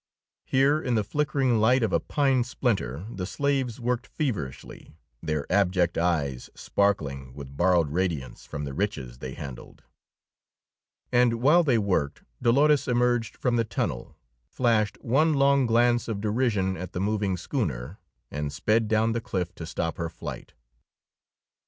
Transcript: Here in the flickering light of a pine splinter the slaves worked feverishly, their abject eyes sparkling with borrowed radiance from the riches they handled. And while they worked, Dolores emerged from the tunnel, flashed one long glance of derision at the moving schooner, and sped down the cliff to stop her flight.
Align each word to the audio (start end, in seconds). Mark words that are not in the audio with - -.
Here 0.45 0.81
in 0.81 0.95
the 0.95 1.03
flickering 1.03 1.59
light 1.59 1.83
of 1.83 1.93
a 1.93 1.99
pine 1.99 2.43
splinter 2.43 3.05
the 3.07 3.27
slaves 3.27 3.79
worked 3.79 4.07
feverishly, 4.07 4.95
their 5.21 5.45
abject 5.51 5.95
eyes 5.95 6.49
sparkling 6.55 7.35
with 7.35 7.55
borrowed 7.55 7.91
radiance 7.91 8.43
from 8.43 8.63
the 8.65 8.73
riches 8.73 9.19
they 9.19 9.35
handled. 9.35 9.83
And 11.11 11.35
while 11.35 11.61
they 11.63 11.77
worked, 11.77 12.23
Dolores 12.41 12.87
emerged 12.87 13.37
from 13.37 13.57
the 13.57 13.63
tunnel, 13.63 14.15
flashed 14.47 14.97
one 15.03 15.35
long 15.35 15.67
glance 15.67 16.07
of 16.07 16.19
derision 16.19 16.75
at 16.77 16.93
the 16.93 16.99
moving 16.99 17.37
schooner, 17.37 17.99
and 18.31 18.51
sped 18.51 18.87
down 18.87 19.11
the 19.11 19.21
cliff 19.21 19.53
to 19.53 19.67
stop 19.67 19.97
her 19.97 20.09
flight. 20.09 20.53